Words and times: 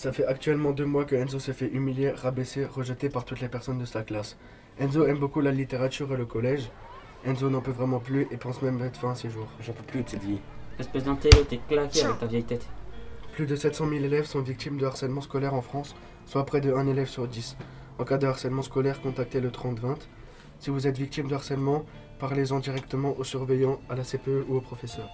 Ça 0.00 0.12
fait 0.12 0.24
actuellement 0.24 0.70
deux 0.70 0.86
mois 0.86 1.04
que 1.04 1.14
Enzo 1.14 1.38
s'est 1.38 1.52
fait 1.52 1.68
humilier, 1.68 2.08
rabaisser, 2.08 2.64
rejeté 2.64 3.10
par 3.10 3.26
toutes 3.26 3.42
les 3.42 3.50
personnes 3.50 3.78
de 3.78 3.84
sa 3.84 4.00
classe. 4.02 4.38
Enzo 4.78 5.04
aime 5.04 5.18
beaucoup 5.18 5.42
la 5.42 5.50
littérature 5.50 6.10
et 6.14 6.16
le 6.16 6.24
collège. 6.24 6.70
Enzo 7.26 7.50
n'en 7.50 7.60
peut 7.60 7.70
vraiment 7.70 7.98
plus 7.98 8.26
et 8.30 8.38
pense 8.38 8.62
même 8.62 8.78
mettre 8.78 8.98
fin 8.98 9.10
à 9.10 9.14
ses 9.14 9.28
jours. 9.28 9.48
J'en 9.60 9.74
peux 9.74 9.82
plus 9.82 10.02
de 10.02 10.08
cette 10.08 10.22
vie. 10.22 10.38
Espèce 10.78 11.04
d'intello, 11.04 11.44
t'es 11.44 11.60
claqué 11.68 12.02
avec 12.02 12.18
ta 12.18 12.24
vieille 12.24 12.44
tête. 12.44 12.66
Plus 13.34 13.44
de 13.44 13.54
700 13.54 13.90
000 13.90 14.02
élèves 14.02 14.24
sont 14.24 14.40
victimes 14.40 14.78
de 14.78 14.86
harcèlement 14.86 15.20
scolaire 15.20 15.52
en 15.52 15.60
France, 15.60 15.94
soit 16.24 16.46
près 16.46 16.62
de 16.62 16.72
1 16.72 16.86
élève 16.86 17.08
sur 17.08 17.28
10. 17.28 17.58
En 17.98 18.04
cas 18.04 18.16
de 18.16 18.26
harcèlement 18.26 18.62
scolaire, 18.62 19.02
contactez 19.02 19.40
le 19.40 19.50
30-20. 19.50 19.96
Si 20.60 20.70
vous 20.70 20.86
êtes 20.86 20.96
victime 20.96 21.28
de 21.28 21.34
harcèlement, 21.34 21.84
parlez-en 22.18 22.60
directement 22.60 23.18
aux 23.18 23.24
surveillants, 23.24 23.78
à 23.90 23.96
la 23.96 24.04
CPE 24.04 24.46
ou 24.48 24.56
au 24.56 24.62
professeur. 24.62 25.10